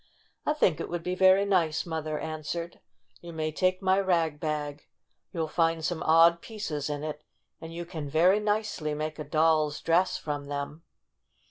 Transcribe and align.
"I 0.47 0.53
think 0.53 0.79
it 0.79 0.89
would 0.89 1.03
be 1.03 1.13
very 1.13 1.45
nice," 1.45 1.85
Mother 1.85 2.17
answered. 2.17 2.79
"You 3.21 3.31
may 3.33 3.51
take 3.51 3.83
my 3.83 3.99
rag 3.99 4.39
bag. 4.39 4.87
You'll 5.31 5.47
find 5.47 5.85
some 5.85 6.01
odd 6.01 6.41
pieces 6.41 6.89
in 6.89 7.03
it 7.03 7.21
and 7.61 7.71
you 7.71 7.85
can, 7.85 8.09
very 8.09 8.39
nicely, 8.39 8.95
make 8.95 9.19
a 9.19 9.23
doll's 9.23 9.79
dress 9.79 10.17
from 10.17 10.47
them." 10.47 10.81